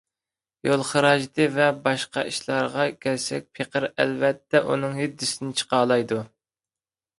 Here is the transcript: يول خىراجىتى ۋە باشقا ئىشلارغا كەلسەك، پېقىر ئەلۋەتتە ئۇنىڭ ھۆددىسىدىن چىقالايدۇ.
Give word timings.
يول 0.67 0.83
خىراجىتى 0.91 1.45
ۋە 1.57 1.67
باشقا 1.87 2.23
ئىشلارغا 2.31 2.87
كەلسەك، 3.07 3.47
پېقىر 3.59 3.87
ئەلۋەتتە 3.91 4.65
ئۇنىڭ 4.73 4.99
ھۆددىسىدىن 5.03 5.55
چىقالايدۇ. 5.63 6.23